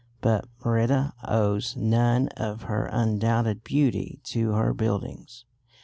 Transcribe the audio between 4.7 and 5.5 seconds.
buildings.